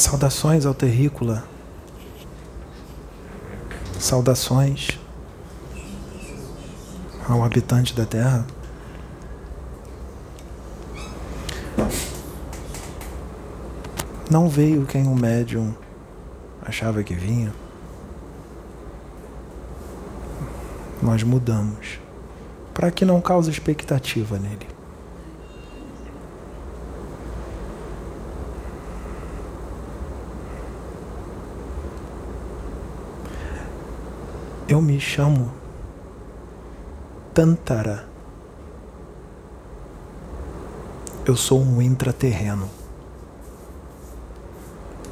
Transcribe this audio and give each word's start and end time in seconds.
Saudações 0.00 0.64
ao 0.64 0.72
terrícola. 0.72 1.44
Saudações 3.98 4.98
ao 7.28 7.44
habitante 7.44 7.94
da 7.94 8.06
terra. 8.06 8.46
Não 14.30 14.48
veio 14.48 14.86
quem 14.86 15.06
o 15.06 15.14
médium 15.14 15.74
achava 16.62 17.02
que 17.02 17.12
vinha. 17.12 17.52
Nós 21.02 21.22
mudamos 21.22 21.98
para 22.72 22.90
que 22.90 23.04
não 23.04 23.20
cause 23.20 23.50
expectativa 23.50 24.38
nele. 24.38 24.69
Eu 34.70 34.80
me 34.80 35.00
chamo 35.00 35.52
Tantara. 37.34 38.06
Eu 41.26 41.36
sou 41.36 41.60
um 41.60 41.82
intraterreno 41.82 42.70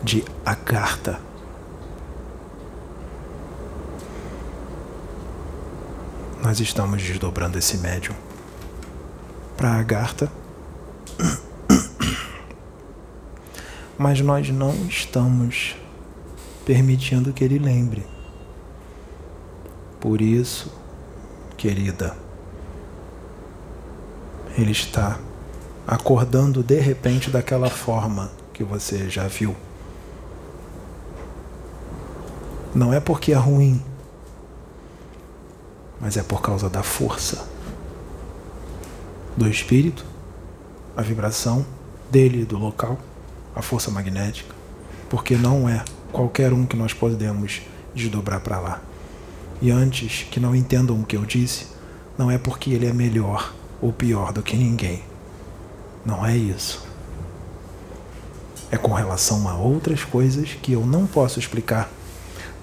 de 0.01 0.25
Agartha. 0.47 1.19
Nós 6.41 6.61
estamos 6.61 7.03
desdobrando 7.03 7.59
esse 7.59 7.79
médium 7.79 8.15
para 9.57 9.73
Agartha. 9.73 10.31
Mas 13.99 14.21
nós 14.21 14.51
não 14.51 14.87
estamos 14.87 15.75
permitindo 16.65 17.33
que 17.33 17.43
ele 17.43 17.59
lembre. 17.59 18.18
Por 20.09 20.23
isso, 20.23 20.73
querida, 21.59 22.17
ele 24.57 24.73
está 24.73 25.21
acordando 25.87 26.63
de 26.63 26.81
repente 26.81 27.31
daquela 27.31 27.69
forma 27.69 28.31
que 28.55 28.65
você 28.65 29.11
já 29.11 29.29
viu. 29.29 29.55
Não 32.75 32.91
é 32.91 32.99
porque 33.01 33.33
é 33.33 33.37
ruim, 33.37 33.83
mas 36.01 36.17
é 36.17 36.23
por 36.23 36.41
causa 36.41 36.71
da 36.71 36.83
força 36.83 37.47
do 39.37 39.47
espírito, 39.47 40.07
a 40.97 41.03
vibração 41.03 41.67
dele, 42.11 42.47
do 42.47 42.57
local, 42.57 42.99
a 43.55 43.61
força 43.61 43.91
magnética, 43.91 44.55
porque 45.11 45.37
não 45.37 45.69
é 45.69 45.85
qualquer 46.11 46.55
um 46.55 46.65
que 46.65 46.79
nós 46.79 46.95
podemos 46.95 47.61
desdobrar 47.95 48.41
para 48.41 48.59
lá. 48.59 48.81
E 49.61 49.71
antes 49.71 50.25
que 50.31 50.39
não 50.39 50.55
entendam 50.55 51.01
o 51.01 51.05
que 51.05 51.17
eu 51.17 51.25
disse, 51.25 51.67
não 52.17 52.31
é 52.31 52.39
porque 52.39 52.71
ele 52.71 52.87
é 52.87 52.93
melhor 52.93 53.53
ou 53.81 53.93
pior 53.93 54.33
do 54.33 54.43
que 54.43 54.57
ninguém. 54.57 55.03
Não 56.05 56.25
é 56.25 56.37
isso. 56.37 56.87
É 58.71 58.77
com 58.77 58.93
relação 58.93 59.49
a 59.49 59.55
outras 59.55 60.05
coisas 60.05 60.51
que 60.63 60.73
eu 60.73 60.87
não 60.87 61.07
posso 61.07 61.39
explicar, 61.39 61.91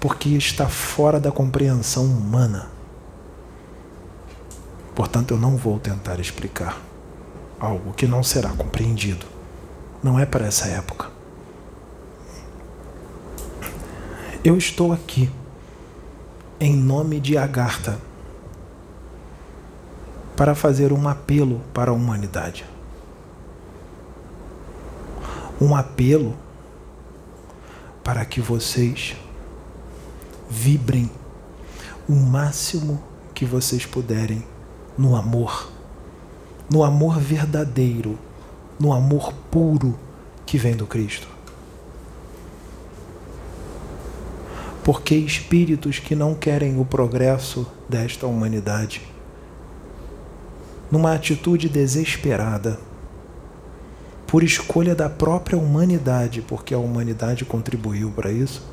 porque 0.00 0.30
está 0.30 0.68
fora 0.68 1.18
da 1.20 1.32
compreensão 1.32 2.04
humana. 2.04 2.70
Portanto, 4.94 5.32
eu 5.32 5.38
não 5.38 5.56
vou 5.56 5.78
tentar 5.78 6.18
explicar 6.20 6.80
algo 7.60 7.92
que 7.92 8.06
não 8.06 8.22
será 8.22 8.50
compreendido. 8.50 9.26
Não 10.02 10.18
é 10.18 10.24
para 10.24 10.46
essa 10.46 10.68
época. 10.68 11.10
Eu 14.44 14.56
estou 14.56 14.92
aqui 14.92 15.30
em 16.58 16.74
nome 16.74 17.20
de 17.20 17.36
Agartha 17.36 17.98
para 20.36 20.54
fazer 20.54 20.92
um 20.92 21.06
apelo 21.08 21.60
para 21.74 21.90
a 21.90 21.94
humanidade. 21.94 22.64
Um 25.60 25.74
apelo 25.74 26.34
para 28.02 28.24
que 28.24 28.40
vocês 28.40 29.16
vibrem 30.48 31.10
o 32.08 32.14
máximo 32.14 33.02
que 33.34 33.44
vocês 33.44 33.84
puderem 33.84 34.44
no 34.96 35.16
amor, 35.16 35.70
no 36.70 36.84
amor 36.84 37.18
verdadeiro, 37.18 38.18
no 38.78 38.92
amor 38.92 39.32
puro 39.50 39.98
que 40.46 40.56
vem 40.56 40.76
do 40.76 40.86
Cristo. 40.86 41.35
Porque 44.86 45.16
espíritos 45.16 45.98
que 45.98 46.14
não 46.14 46.32
querem 46.32 46.78
o 46.78 46.84
progresso 46.84 47.66
desta 47.88 48.24
humanidade, 48.28 49.02
numa 50.92 51.12
atitude 51.12 51.68
desesperada, 51.68 52.78
por 54.28 54.44
escolha 54.44 54.94
da 54.94 55.10
própria 55.10 55.58
humanidade, 55.58 56.40
porque 56.40 56.72
a 56.72 56.78
humanidade 56.78 57.44
contribuiu 57.44 58.12
para 58.12 58.30
isso, 58.30 58.64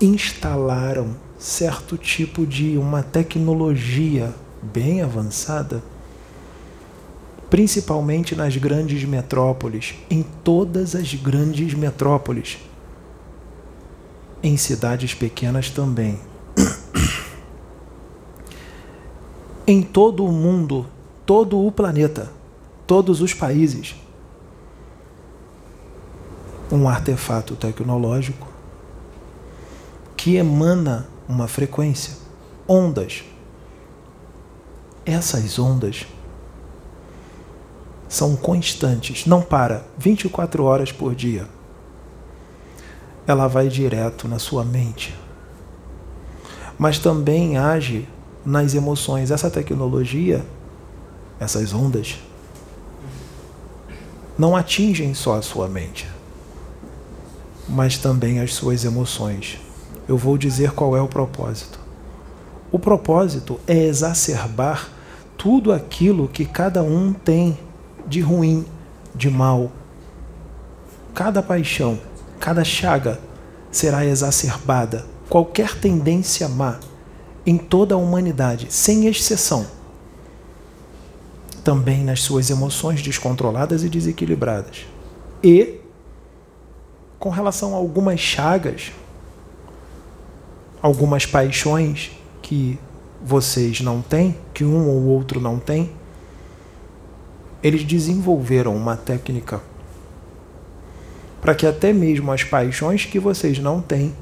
instalaram 0.00 1.16
certo 1.38 1.98
tipo 1.98 2.46
de 2.46 2.78
uma 2.78 3.02
tecnologia 3.02 4.34
bem 4.62 5.02
avançada, 5.02 5.82
principalmente 7.50 8.34
nas 8.34 8.56
grandes 8.56 9.04
metrópoles, 9.04 9.96
em 10.08 10.22
todas 10.42 10.94
as 10.94 11.12
grandes 11.12 11.74
metrópoles, 11.74 12.56
em 14.44 14.56
cidades 14.58 15.14
pequenas 15.14 15.70
também. 15.70 16.20
em 19.66 19.82
todo 19.82 20.22
o 20.22 20.30
mundo, 20.30 20.86
todo 21.24 21.66
o 21.66 21.72
planeta, 21.72 22.30
todos 22.86 23.22
os 23.22 23.32
países, 23.32 23.94
um 26.70 26.86
artefato 26.86 27.56
tecnológico 27.56 28.46
que 30.14 30.36
emana 30.36 31.08
uma 31.26 31.48
frequência, 31.48 32.12
ondas. 32.68 33.24
Essas 35.06 35.58
ondas 35.58 36.06
são 38.06 38.36
constantes, 38.36 39.24
não 39.24 39.40
para, 39.40 39.86
24 39.96 40.64
horas 40.64 40.92
por 40.92 41.14
dia. 41.14 41.48
Ela 43.26 43.46
vai 43.46 43.68
direto 43.68 44.28
na 44.28 44.38
sua 44.38 44.64
mente. 44.64 45.14
Mas 46.78 46.98
também 46.98 47.56
age 47.56 48.08
nas 48.44 48.74
emoções. 48.74 49.30
Essa 49.30 49.50
tecnologia, 49.50 50.44
essas 51.40 51.72
ondas, 51.72 52.18
não 54.38 54.56
atingem 54.56 55.14
só 55.14 55.36
a 55.36 55.42
sua 55.42 55.68
mente, 55.68 56.08
mas 57.68 57.96
também 57.98 58.40
as 58.40 58.52
suas 58.52 58.84
emoções 58.84 59.58
eu 60.06 60.16
vou 60.16 60.36
dizer 60.36 60.72
qual 60.72 60.96
é 60.96 61.00
o 61.00 61.08
propósito. 61.08 61.78
O 62.70 62.78
propósito 62.78 63.58
é 63.66 63.84
exacerbar 63.84 64.88
tudo 65.36 65.72
aquilo 65.72 66.28
que 66.28 66.44
cada 66.44 66.82
um 66.82 67.12
tem 67.12 67.58
de 68.06 68.20
ruim, 68.20 68.64
de 69.14 69.30
mal. 69.30 69.70
Cada 71.14 71.42
paixão, 71.42 71.98
cada 72.44 72.62
chaga 72.62 73.18
será 73.72 74.04
exacerbada. 74.04 75.06
Qualquer 75.30 75.80
tendência 75.80 76.46
má 76.46 76.78
em 77.46 77.56
toda 77.56 77.94
a 77.94 77.98
humanidade, 77.98 78.66
sem 78.68 79.06
exceção. 79.06 79.66
Também 81.64 82.04
nas 82.04 82.20
suas 82.20 82.50
emoções 82.50 83.00
descontroladas 83.00 83.82
e 83.82 83.88
desequilibradas. 83.88 84.84
E, 85.42 85.80
com 87.18 87.30
relação 87.30 87.72
a 87.72 87.78
algumas 87.78 88.20
chagas, 88.20 88.92
algumas 90.82 91.24
paixões 91.24 92.10
que 92.42 92.78
vocês 93.24 93.80
não 93.80 94.02
têm, 94.02 94.36
que 94.52 94.66
um 94.66 94.86
ou 94.86 95.06
outro 95.06 95.40
não 95.40 95.58
tem, 95.58 95.90
eles 97.62 97.84
desenvolveram 97.84 98.76
uma 98.76 98.98
técnica 98.98 99.62
para 101.44 101.54
que 101.54 101.66
até 101.66 101.92
mesmo 101.92 102.32
as 102.32 102.42
paixões 102.42 103.04
que 103.04 103.20
vocês 103.20 103.58
não 103.58 103.78
têm 103.78 104.14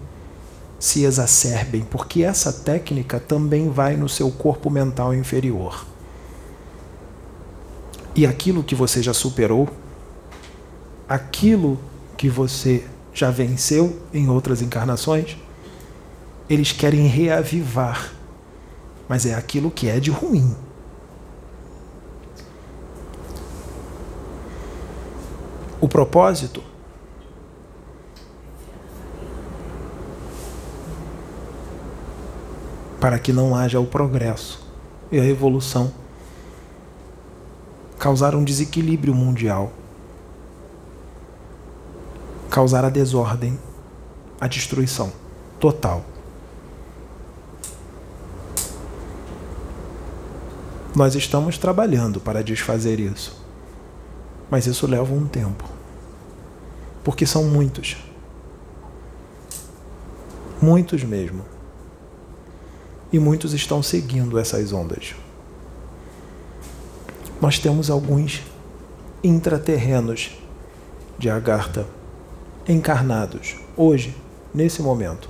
se 0.77 1.05
exacerbem, 1.05 1.83
porque 1.83 2.25
essa 2.25 2.53
técnica 2.53 3.21
também 3.21 3.71
vai 3.71 3.97
no 3.97 4.09
seu 4.09 4.29
corpo 4.29 4.69
mental 4.69 5.15
inferior. 5.15 5.87
E 8.17 8.27
aquilo 8.27 8.65
que 8.65 8.75
você 8.75 9.01
já 9.01 9.15
superou, 9.15 9.69
aquilo 11.09 11.79
que 12.17 12.29
você 12.29 12.85
já 13.15 13.31
venceu 13.31 14.03
em 14.13 14.29
outras 14.29 14.61
encarnações, 14.61 15.37
eles 16.51 16.73
querem 16.73 17.07
reavivar, 17.07 18.13
mas 19.09 19.27
é 19.27 19.35
aquilo 19.37 19.71
que 19.71 19.89
é 19.89 20.01
de 20.01 20.11
ruim. 20.11 20.57
O 25.81 25.89
propósito 25.89 26.72
para 33.03 33.19
que 33.19 33.33
não 33.33 33.57
haja 33.57 33.81
o 33.81 33.85
progresso 33.85 34.65
e 35.11 35.19
a 35.19 35.27
evolução. 35.27 35.93
Causar 37.99 38.37
um 38.37 38.45
desequilíbrio 38.45 39.13
mundial. 39.13 39.73
Causar 42.49 42.85
a 42.85 42.89
desordem, 42.89 43.59
a 44.41 44.47
destruição 44.47 45.13
total. 45.59 46.05
Nós 50.95 51.17
estamos 51.17 51.59
trabalhando 51.59 52.21
para 52.21 52.41
desfazer 52.41 53.01
isso. 53.01 53.37
Mas 54.49 54.69
isso 54.69 54.87
leva 54.87 55.13
um 55.13 55.27
tempo. 55.27 55.69
Porque 57.03 57.27
são 57.27 57.47
muitos. 57.47 57.97
Muitos 60.61 61.03
mesmo. 61.03 61.52
E 63.13 63.19
muitos 63.19 63.53
estão 63.53 63.83
seguindo 63.83 64.39
essas 64.39 64.73
ondas. 64.73 65.15
Nós 67.41 67.59
temos 67.59 67.91
alguns 67.91 68.41
intraterrenos 69.23 70.31
de 71.19 71.29
Agartha 71.29 71.87
encarnados 72.69 73.57
hoje, 73.77 74.17
nesse 74.55 74.83
momento. 74.83 75.29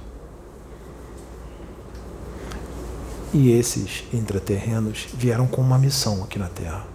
E 3.32 3.50
esses 3.50 4.04
intraterrenos 4.12 5.08
vieram 5.14 5.46
com 5.46 5.62
uma 5.62 5.78
missão 5.78 6.22
aqui 6.22 6.38
na 6.38 6.48
Terra. 6.48 6.86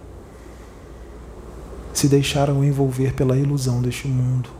Se 1.92 2.06
deixaram 2.06 2.64
envolver 2.64 3.12
pela 3.14 3.36
ilusão 3.36 3.82
deste 3.82 4.06
mundo. 4.06 4.57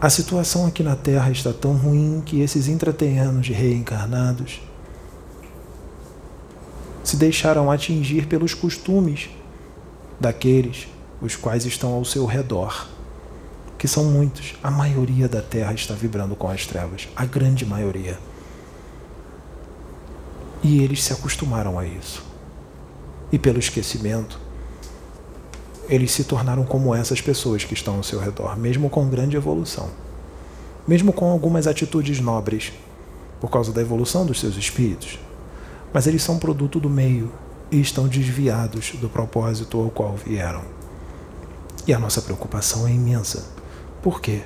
A 0.00 0.08
situação 0.08 0.64
aqui 0.64 0.84
na 0.84 0.94
Terra 0.94 1.28
está 1.28 1.52
tão 1.52 1.72
ruim 1.72 2.22
que 2.24 2.40
esses 2.40 2.68
intraterrenos 2.68 3.48
reencarnados 3.48 4.60
se 7.02 7.16
deixaram 7.16 7.68
atingir 7.68 8.28
pelos 8.28 8.54
costumes 8.54 9.28
daqueles 10.20 10.86
os 11.20 11.34
quais 11.34 11.66
estão 11.66 11.94
ao 11.94 12.04
seu 12.04 12.26
redor, 12.26 12.86
que 13.76 13.88
são 13.88 14.04
muitos. 14.04 14.54
A 14.62 14.70
maioria 14.70 15.28
da 15.28 15.42
Terra 15.42 15.72
está 15.72 15.94
vibrando 15.94 16.36
com 16.36 16.48
as 16.48 16.64
trevas, 16.64 17.08
a 17.16 17.24
grande 17.24 17.66
maioria. 17.66 18.20
E 20.62 20.80
eles 20.80 21.02
se 21.02 21.12
acostumaram 21.12 21.76
a 21.76 21.84
isso. 21.84 22.24
E 23.32 23.38
pelo 23.38 23.58
esquecimento, 23.58 24.38
eles 25.88 26.12
se 26.12 26.24
tornaram 26.24 26.64
como 26.64 26.94
essas 26.94 27.20
pessoas 27.20 27.64
que 27.64 27.74
estão 27.74 27.96
ao 27.96 28.02
seu 28.02 28.20
redor, 28.20 28.58
mesmo 28.58 28.90
com 28.90 29.08
grande 29.08 29.36
evolução. 29.36 29.88
Mesmo 30.86 31.12
com 31.12 31.30
algumas 31.30 31.66
atitudes 31.66 32.20
nobres, 32.20 32.72
por 33.40 33.50
causa 33.50 33.72
da 33.72 33.80
evolução 33.80 34.26
dos 34.26 34.40
seus 34.40 34.56
espíritos. 34.56 35.18
Mas 35.92 36.06
eles 36.06 36.22
são 36.22 36.38
produto 36.38 36.78
do 36.78 36.90
meio 36.90 37.32
e 37.70 37.80
estão 37.80 38.06
desviados 38.08 38.92
do 39.00 39.08
propósito 39.08 39.80
ao 39.80 39.90
qual 39.90 40.14
vieram. 40.14 40.62
E 41.86 41.94
a 41.94 41.98
nossa 41.98 42.20
preocupação 42.20 42.86
é 42.86 42.92
imensa. 42.92 43.46
Por 44.02 44.20
quê? 44.20 44.42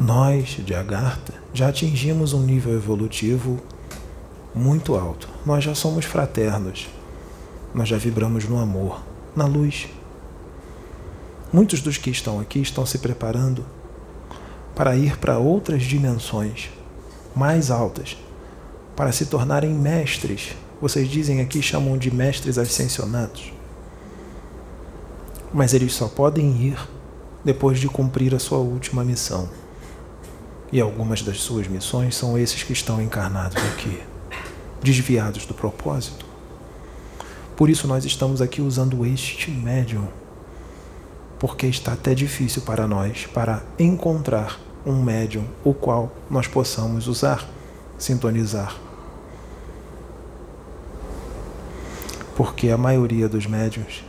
Nós, 0.00 0.58
de 0.64 0.74
Agartha, 0.74 1.34
já 1.52 1.68
atingimos 1.68 2.32
um 2.32 2.42
nível 2.42 2.74
evolutivo 2.74 3.58
muito 4.54 4.94
alto. 4.94 5.28
Nós 5.46 5.64
já 5.64 5.74
somos 5.74 6.04
fraternos. 6.04 6.88
Nós 7.74 7.88
já 7.88 7.98
vibramos 7.98 8.44
no 8.44 8.60
amor, 8.60 9.02
na 9.34 9.46
luz. 9.46 9.88
Muitos 11.52 11.80
dos 11.80 11.98
que 11.98 12.08
estão 12.08 12.38
aqui 12.38 12.60
estão 12.60 12.86
se 12.86 12.98
preparando 12.98 13.66
para 14.76 14.96
ir 14.96 15.18
para 15.18 15.38
outras 15.38 15.82
dimensões 15.82 16.70
mais 17.34 17.70
altas, 17.70 18.16
para 18.94 19.10
se 19.10 19.26
tornarem 19.26 19.74
mestres. 19.74 20.54
Vocês 20.80 21.08
dizem 21.08 21.40
aqui, 21.40 21.60
chamam 21.60 21.98
de 21.98 22.14
mestres 22.14 22.58
ascensionados. 22.58 23.52
Mas 25.52 25.74
eles 25.74 25.94
só 25.94 26.06
podem 26.06 26.50
ir 26.62 26.78
depois 27.44 27.80
de 27.80 27.88
cumprir 27.88 28.34
a 28.34 28.38
sua 28.38 28.58
última 28.58 29.04
missão. 29.04 29.48
E 30.70 30.80
algumas 30.80 31.22
das 31.22 31.40
suas 31.40 31.66
missões 31.66 32.16
são 32.16 32.38
esses 32.38 32.62
que 32.62 32.72
estão 32.72 33.02
encarnados 33.02 33.62
aqui, 33.72 34.00
desviados 34.82 35.44
do 35.44 35.54
propósito. 35.54 36.33
Por 37.56 37.70
isso 37.70 37.86
nós 37.86 38.04
estamos 38.04 38.42
aqui 38.42 38.60
usando 38.60 39.04
este 39.06 39.50
médium, 39.50 40.06
porque 41.38 41.66
está 41.66 41.92
até 41.92 42.14
difícil 42.14 42.62
para 42.62 42.86
nós 42.86 43.26
para 43.26 43.62
encontrar 43.78 44.58
um 44.84 45.02
médium 45.02 45.44
o 45.64 45.72
qual 45.72 46.12
nós 46.30 46.46
possamos 46.46 47.06
usar, 47.06 47.48
sintonizar. 47.98 48.76
Porque 52.36 52.68
a 52.70 52.76
maioria 52.76 53.28
dos 53.28 53.46
médiums 53.46 54.04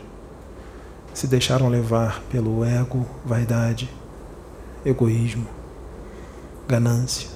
se 1.13 1.27
deixaram 1.27 1.69
levar 1.69 2.21
pelo 2.31 2.65
ego, 2.65 3.05
vaidade, 3.23 3.89
egoísmo 4.83 5.47
ganância. 6.67 7.29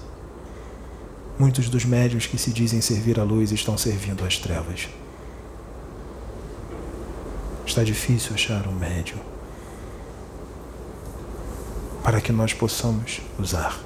Muitos 1.38 1.70
dos 1.70 1.86
médios 1.86 2.26
que 2.26 2.38
se 2.38 2.52
dizem 2.52 2.82
servir 2.82 3.20
a 3.20 3.24
luz 3.24 3.52
estão 3.52 3.78
servindo 3.78 4.26
às 4.26 4.38
trevas. 4.38 4.90
Está 7.70 7.84
difícil 7.84 8.34
achar 8.34 8.68
um 8.68 8.72
médium 8.72 9.20
para 12.04 12.20
que 12.20 12.32
nós 12.32 12.52
possamos 12.52 13.22
usar. 13.38 13.80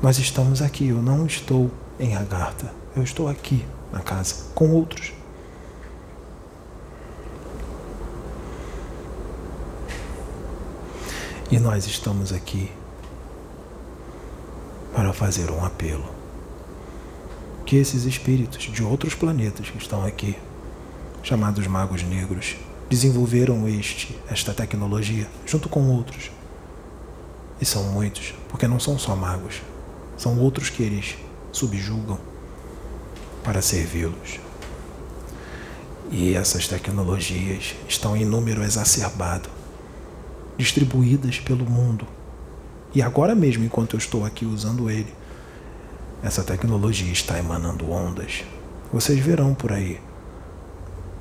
Nós 0.00 0.16
estamos 0.20 0.62
aqui, 0.62 0.86
eu 0.86 1.02
não 1.02 1.26
estou 1.26 1.72
em 1.98 2.14
Agartha, 2.14 2.72
eu 2.94 3.02
estou 3.02 3.28
aqui 3.28 3.66
na 3.92 3.98
casa 3.98 4.44
com 4.54 4.70
outros. 4.70 5.12
E 11.50 11.58
nós 11.58 11.84
estamos 11.88 12.32
aqui 12.32 12.70
para 14.94 15.12
fazer 15.12 15.50
um 15.50 15.64
apelo. 15.64 16.08
Que 17.66 17.74
esses 17.74 18.04
espíritos 18.04 18.62
de 18.62 18.84
outros 18.84 19.16
planetas 19.16 19.68
que 19.68 19.78
estão 19.78 20.04
aqui, 20.06 20.38
chamados 21.26 21.66
magos 21.66 22.04
negros, 22.04 22.54
desenvolveram 22.88 23.66
este, 23.68 24.16
esta 24.30 24.54
tecnologia 24.54 25.26
junto 25.44 25.68
com 25.68 25.90
outros. 25.90 26.30
E 27.60 27.64
são 27.64 27.82
muitos, 27.90 28.32
porque 28.48 28.68
não 28.68 28.78
são 28.78 28.96
só 28.96 29.16
magos, 29.16 29.60
são 30.16 30.38
outros 30.38 30.70
que 30.70 30.84
eles 30.84 31.16
subjugam 31.50 32.16
para 33.42 33.60
servi-los. 33.60 34.38
E 36.12 36.34
essas 36.34 36.68
tecnologias 36.68 37.74
estão 37.88 38.16
em 38.16 38.24
número 38.24 38.62
exacerbado, 38.62 39.48
distribuídas 40.56 41.40
pelo 41.40 41.68
mundo 41.68 42.06
e 42.94 43.02
agora 43.02 43.34
mesmo, 43.34 43.64
enquanto 43.64 43.94
eu 43.94 43.98
estou 43.98 44.24
aqui 44.24 44.46
usando 44.46 44.88
ele, 44.88 45.12
essa 46.22 46.44
tecnologia 46.44 47.12
está 47.12 47.36
emanando 47.36 47.90
ondas. 47.90 48.44
Vocês 48.92 49.18
verão 49.18 49.54
por 49.54 49.72
aí 49.72 50.00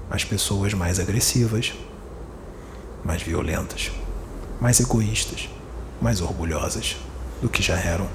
as 0.10 0.24
pessoas 0.24 0.74
mais 0.74 1.00
agressivas, 1.00 1.74
mais 3.04 3.22
violentas, 3.22 3.92
mais 4.60 4.80
egoístas, 4.80 5.50
mais 6.02 6.22
orgulhosas 6.22 6.98
do 7.42 7.50
que 7.50 7.62
já 7.62 7.76
eram. 7.78 8.08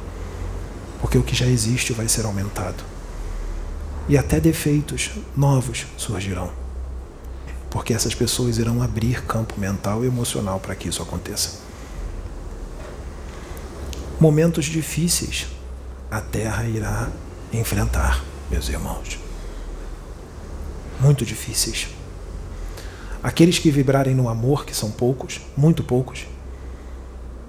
Porque 1.01 1.19
o 1.19 1.23
que 1.23 1.35
já 1.35 1.47
existe 1.47 1.93
vai 1.93 2.09
ser 2.09 2.25
aumentado. 2.25 2.83
E 4.09 4.19
até 4.19 4.41
defeitos 4.41 5.11
novos 5.37 5.87
surgirão. 5.97 6.51
Porque 7.71 7.95
essas 7.95 8.15
pessoas 8.15 8.59
irão 8.59 8.83
abrir 8.83 9.23
campo 9.25 9.59
mental 9.59 10.05
e 10.05 10.09
emocional 10.09 10.59
para 10.59 10.75
que 10.75 10.89
isso 10.89 11.03
aconteça 11.03 11.71
momentos 14.21 14.67
difíceis 14.67 15.47
a 16.11 16.21
Terra 16.21 16.65
irá 16.65 17.09
enfrentar, 17.53 18.23
meus 18.51 18.69
irmãos. 18.69 19.20
Muito 21.01 21.25
difíceis. 21.25 21.89
Aqueles 23.23 23.59
que 23.59 23.71
vibrarem 23.71 24.15
no 24.15 24.29
amor, 24.29 24.67
que 24.67 24.77
são 24.77 24.91
poucos, 24.91 25.41
muito 25.57 25.83
poucos, 25.83 26.27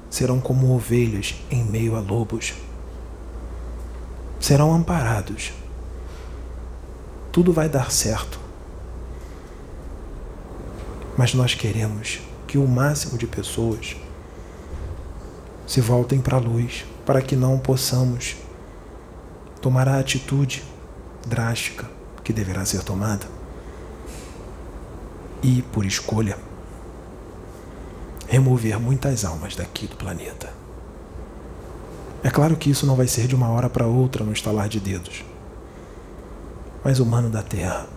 serão 0.10 0.40
como 0.40 0.74
ovelhas 0.74 1.36
em 1.50 1.64
meio 1.64 1.96
a 1.96 2.00
lobos. 2.00 2.54
Serão 4.40 4.74
amparados. 4.74 5.52
Tudo 7.32 7.54
vai 7.54 7.70
dar 7.70 7.92
certo. 7.92 8.40
Mas 11.18 11.34
nós 11.34 11.54
queremos 11.54 12.20
que 12.48 12.58
o 12.58 12.68
máximo 12.68 13.18
de 13.18 13.28
pessoas 13.28 13.96
se 15.68 15.80
voltem 15.80 16.20
para 16.20 16.38
a 16.38 16.40
luz, 16.40 16.86
para 17.06 17.22
que 17.22 17.36
não 17.36 17.58
possamos 17.58 18.36
tomar 19.62 19.88
a 19.88 20.00
atitude 20.00 20.64
drástica 21.26 21.90
que 22.24 22.34
deverá 22.34 22.66
ser 22.66 22.84
tomada. 22.84 23.41
E, 25.44 25.62
por 25.74 25.86
escolha, 25.86 26.38
remover 28.28 28.80
muitas 28.80 29.26
almas 29.26 29.56
daqui 29.56 29.88
do 29.88 29.96
planeta. 29.96 30.54
É 32.24 32.30
claro 32.30 32.56
que 32.56 32.70
isso 32.70 32.86
não 32.86 32.96
vai 32.96 33.08
ser 33.08 33.28
de 33.28 33.36
uma 33.36 33.50
hora 33.50 33.70
para 33.70 33.88
outra 33.88 34.24
no 34.24 34.32
estalar 34.32 34.70
de 34.70 34.80
dedos. 34.80 35.26
Mas 36.84 37.00
humano 37.00 37.30
da 37.30 37.42
Terra, 37.42 37.88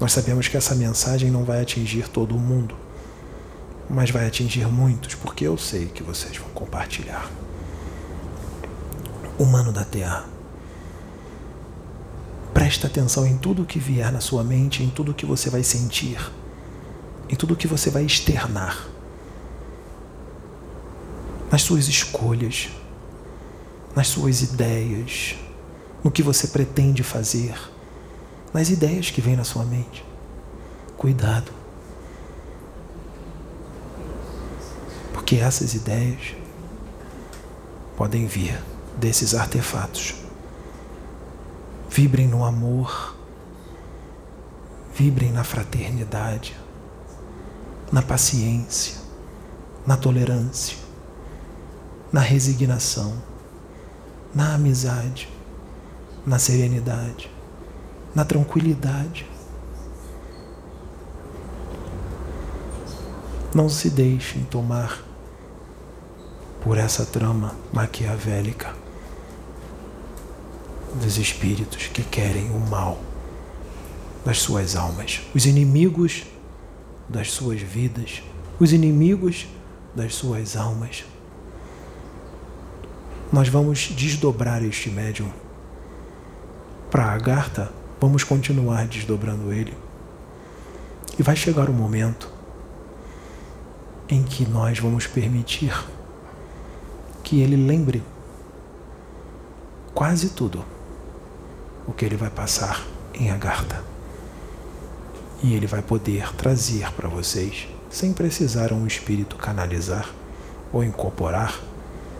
nós 0.00 0.12
sabemos 0.12 0.46
que 0.46 0.56
essa 0.56 0.74
mensagem 0.74 1.30
não 1.30 1.44
vai 1.44 1.60
atingir 1.60 2.08
todo 2.08 2.36
o 2.36 2.38
mundo, 2.38 2.74
mas 3.90 4.10
vai 4.10 4.26
atingir 4.26 4.66
muitos, 4.68 5.14
porque 5.16 5.44
eu 5.44 5.58
sei 5.58 5.86
que 5.86 6.02
vocês 6.02 6.36
vão 6.36 6.48
compartilhar. 6.50 7.28
Humano 9.38 9.72
da 9.72 9.84
Terra, 9.84 10.24
presta 12.58 12.88
atenção 12.88 13.24
em 13.24 13.38
tudo 13.38 13.64
que 13.64 13.78
vier 13.78 14.10
na 14.10 14.20
sua 14.20 14.42
mente, 14.42 14.82
em 14.82 14.90
tudo 14.90 15.14
que 15.14 15.24
você 15.24 15.48
vai 15.48 15.62
sentir, 15.62 16.18
em 17.28 17.36
tudo 17.36 17.54
que 17.54 17.68
você 17.68 17.88
vai 17.88 18.02
externar, 18.04 18.84
nas 21.52 21.62
suas 21.62 21.86
escolhas, 21.86 22.68
nas 23.94 24.08
suas 24.08 24.42
ideias, 24.42 25.36
no 26.02 26.10
que 26.10 26.20
você 26.20 26.48
pretende 26.48 27.04
fazer 27.04 27.54
nas 28.52 28.70
ideias 28.70 29.08
que 29.08 29.20
vêm 29.20 29.36
na 29.36 29.44
sua 29.44 29.64
mente. 29.64 30.04
Cuidado. 30.96 31.52
Porque 35.12 35.36
essas 35.36 35.74
ideias 35.74 36.34
podem 37.96 38.26
vir 38.26 38.60
desses 38.98 39.32
artefatos. 39.32 40.27
Vibrem 41.88 42.28
no 42.28 42.44
amor, 42.44 43.16
vibrem 44.94 45.32
na 45.32 45.44
fraternidade, 45.44 46.56
na 47.90 48.02
paciência, 48.02 48.96
na 49.86 49.96
tolerância, 49.96 50.76
na 52.12 52.20
resignação, 52.20 53.14
na 54.34 54.54
amizade, 54.54 55.28
na 56.26 56.38
serenidade 56.38 57.30
na 58.14 58.24
tranquilidade. 58.24 59.26
Não 63.54 63.68
se 63.68 63.90
deixem 63.90 64.42
tomar 64.44 65.02
por 66.60 66.76
essa 66.76 67.06
trama 67.06 67.54
maquiavélica 67.72 68.74
dos 70.98 71.18
espíritos 71.18 71.86
que 71.86 72.02
querem 72.02 72.50
o 72.50 72.58
mal 72.58 72.98
das 74.24 74.38
suas 74.40 74.76
almas, 74.76 75.20
os 75.34 75.46
inimigos 75.46 76.24
das 77.08 77.30
suas 77.30 77.60
vidas, 77.60 78.22
os 78.60 78.72
inimigos 78.72 79.46
das 79.94 80.14
suas 80.14 80.56
almas. 80.56 81.04
Nós 83.32 83.48
vamos 83.48 83.90
desdobrar 83.94 84.62
este 84.64 84.90
médium 84.90 85.30
para 86.90 87.12
Agartha 87.12 87.70
Vamos 88.00 88.22
continuar 88.22 88.86
desdobrando 88.86 89.52
ele. 89.52 89.76
E 91.18 91.22
vai 91.22 91.34
chegar 91.34 91.68
o 91.68 91.72
momento 91.72 92.30
em 94.08 94.22
que 94.22 94.46
nós 94.46 94.78
vamos 94.78 95.04
permitir 95.04 95.74
que 97.24 97.40
ele 97.40 97.56
lembre 97.56 98.02
quase 99.92 100.30
tudo 100.30 100.64
o 101.88 101.92
que 101.92 102.04
ele 102.04 102.16
vai 102.16 102.28
passar 102.28 102.84
em 103.14 103.30
Agartha. 103.30 103.82
E 105.42 105.54
ele 105.54 105.66
vai 105.66 105.80
poder 105.80 106.34
trazer 106.34 106.92
para 106.92 107.08
vocês, 107.08 107.66
sem 107.90 108.12
precisar 108.12 108.72
um 108.72 108.86
espírito 108.86 109.36
canalizar, 109.36 110.10
ou 110.70 110.84
incorporar, 110.84 111.58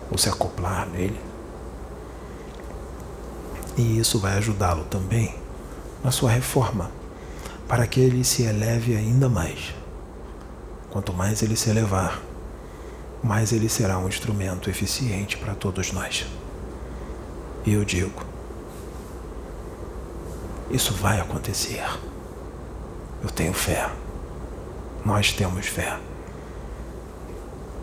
ou 0.09 0.17
se 0.17 0.27
acoplar 0.27 0.89
nele. 0.89 1.19
E 3.77 3.99
isso 3.99 4.17
vai 4.19 4.37
ajudá-lo 4.37 4.85
também 4.85 5.35
na 6.03 6.09
sua 6.09 6.31
reforma, 6.31 6.89
para 7.67 7.85
que 7.85 7.99
ele 7.99 8.23
se 8.23 8.43
eleve 8.43 8.95
ainda 8.95 9.29
mais. 9.29 9.75
Quanto 10.89 11.13
mais 11.13 11.43
ele 11.43 11.55
se 11.55 11.69
elevar, 11.69 12.19
mais 13.21 13.51
ele 13.51 13.69
será 13.69 13.99
um 13.99 14.07
instrumento 14.07 14.69
eficiente 14.69 15.37
para 15.37 15.53
todos 15.53 15.91
nós. 15.91 16.25
E 17.65 17.73
eu 17.73 17.85
digo: 17.85 18.23
isso 20.69 20.93
vai 20.93 21.19
acontecer. 21.19 21.83
Eu 23.23 23.29
tenho 23.29 23.53
fé. 23.53 23.89
Nós 25.03 25.33
temos 25.33 25.65
fé. 25.65 25.99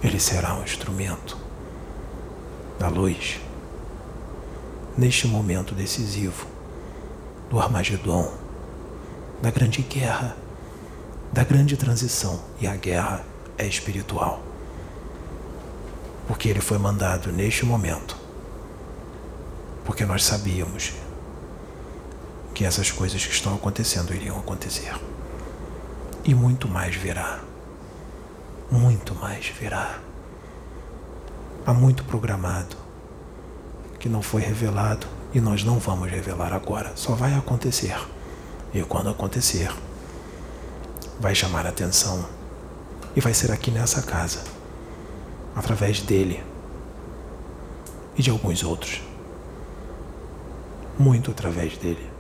Ele 0.03 0.21
será 0.21 0.55
um 0.55 0.63
instrumento 0.63 1.37
da 2.79 2.89
luz 2.89 3.41
neste 4.97 5.27
momento 5.27 5.75
decisivo 5.75 6.47
do 7.51 7.59
Armagedon, 7.59 8.33
da 9.43 9.51
grande 9.51 9.83
guerra, 9.83 10.37
da 11.33 11.43
grande 11.43 11.77
transição. 11.77 12.41
E 12.61 12.67
a 12.67 12.77
guerra 12.77 13.25
é 13.59 13.67
espiritual. 13.67 14.41
Porque 16.29 16.49
ele 16.49 16.61
foi 16.61 16.79
mandado 16.79 17.33
neste 17.33 17.65
momento. 17.65 18.17
Porque 19.85 20.05
nós 20.05 20.25
sabíamos 20.25 20.93
que 22.57 22.65
essas 22.65 22.91
coisas 22.91 23.23
que 23.23 23.35
estão 23.35 23.55
acontecendo 23.55 24.15
iriam 24.15 24.39
acontecer. 24.39 24.99
E 26.25 26.35
muito 26.35 26.67
mais 26.67 26.97
virá. 26.97 27.41
Muito 28.71 29.15
mais 29.15 29.49
virá. 29.49 29.99
Há 31.67 31.75
muito 31.75 32.03
programado 32.05 32.75
que 34.01 34.09
não 34.09 34.23
foi 34.23 34.41
revelado 34.41 35.07
e 35.35 35.41
nós 35.41 35.65
não 35.65 35.79
vamos 35.79 36.11
revelar 36.11 36.55
agora, 36.55 36.93
só 36.97 37.15
vai 37.15 37.35
acontecer. 37.35 37.95
E 38.73 38.83
quando 38.85 39.11
acontecer, 39.11 39.71
vai 41.21 41.35
chamar 41.35 41.67
atenção 41.67 42.25
e 43.15 43.21
vai 43.21 43.35
ser 43.35 43.53
aqui 43.53 43.71
nessa 43.71 44.01
casa, 44.01 44.43
através 45.55 46.01
dele 46.01 46.43
e 48.17 48.23
de 48.23 48.31
alguns 48.31 48.65
outros. 48.65 49.03
Muito 50.99 51.31
através 51.31 51.77
dele. 51.77 52.16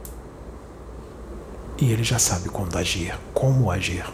E 1.78 1.92
ele 1.92 2.02
já 2.02 2.18
sabe 2.18 2.48
quando 2.48 2.76
agir, 2.76 3.18
como 3.34 3.70
agir 3.70 4.06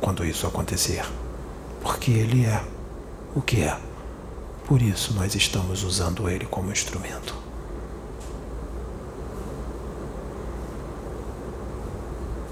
quando 0.00 0.24
isso 0.24 0.46
acontecer. 0.46 1.04
Porque 1.80 2.10
ele 2.10 2.44
é 2.44 2.62
o 3.34 3.40
que 3.40 3.62
é. 3.62 3.78
Por 4.66 4.82
isso 4.82 5.14
nós 5.14 5.34
estamos 5.34 5.84
usando 5.84 6.28
ele 6.28 6.44
como 6.44 6.70
instrumento. 6.70 7.34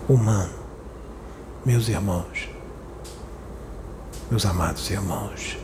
Humano, 0.09 0.55
meus 1.64 1.88
irmãos, 1.88 2.49
meus 4.29 4.44
amados 4.44 4.90
irmãos, 4.90 5.57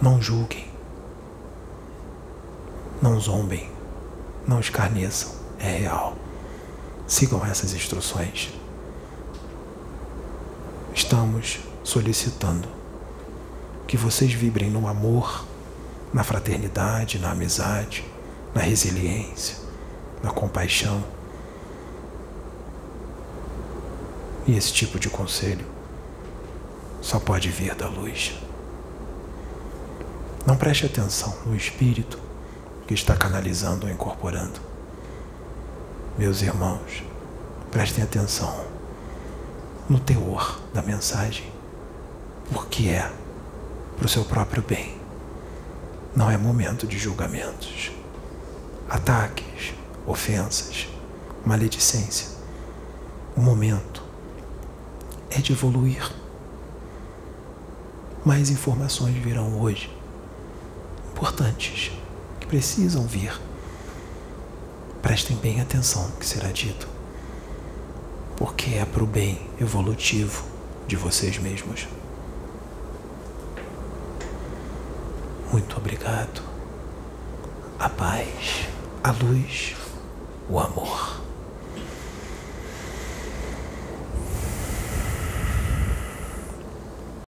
não 0.00 0.20
julguem, 0.20 0.66
não 3.00 3.18
zombem, 3.20 3.70
não 4.46 4.58
escarneçam, 4.58 5.41
é 5.62 5.78
real. 5.78 6.16
Sigam 7.06 7.44
essas 7.46 7.72
instruções. 7.72 8.50
Estamos 10.92 11.60
solicitando 11.84 12.68
que 13.86 13.96
vocês 13.96 14.32
vibrem 14.32 14.70
no 14.70 14.88
amor, 14.88 15.46
na 16.12 16.24
fraternidade, 16.24 17.18
na 17.18 17.30
amizade, 17.30 18.04
na 18.54 18.60
resiliência, 18.60 19.56
na 20.22 20.30
compaixão. 20.30 21.02
E 24.46 24.56
esse 24.56 24.72
tipo 24.72 24.98
de 24.98 25.08
conselho 25.08 25.64
só 27.00 27.20
pode 27.20 27.48
vir 27.50 27.74
da 27.74 27.88
luz. 27.88 28.34
Não 30.44 30.56
preste 30.56 30.84
atenção 30.86 31.36
no 31.46 31.54
espírito 31.54 32.18
que 32.86 32.94
está 32.94 33.14
canalizando 33.16 33.86
ou 33.86 33.92
incorporando. 33.92 34.71
Meus 36.22 36.40
irmãos, 36.40 37.02
prestem 37.72 38.04
atenção 38.04 38.64
no 39.88 39.98
teor 39.98 40.60
da 40.72 40.80
mensagem, 40.80 41.52
porque 42.52 42.86
é 42.90 43.12
para 43.96 44.06
o 44.06 44.08
seu 44.08 44.24
próprio 44.24 44.62
bem. 44.62 44.96
Não 46.14 46.30
é 46.30 46.38
momento 46.38 46.86
de 46.86 46.96
julgamentos, 46.96 47.90
ataques, 48.88 49.74
ofensas, 50.06 50.86
maledicência. 51.44 52.28
O 53.36 53.40
momento 53.40 54.00
é 55.28 55.38
de 55.38 55.50
evoluir. 55.50 56.08
Mais 58.24 58.48
informações 58.48 59.16
virão 59.16 59.60
hoje, 59.60 59.90
importantes, 61.10 61.90
que 62.38 62.46
precisam 62.46 63.08
vir. 63.08 63.40
Prestem 65.02 65.36
bem 65.36 65.60
atenção 65.60 66.06
no 66.06 66.16
que 66.16 66.24
será 66.24 66.48
dito, 66.52 66.88
porque 68.36 68.76
é 68.76 68.84
para 68.84 69.02
o 69.02 69.06
bem 69.06 69.50
evolutivo 69.60 70.44
de 70.86 70.94
vocês 70.94 71.38
mesmos. 71.38 71.88
Muito 75.50 75.76
obrigado. 75.76 76.40
A 77.80 77.88
paz, 77.88 78.68
a 79.02 79.10
luz, 79.10 79.74
o 80.48 80.60
amor. 80.60 81.21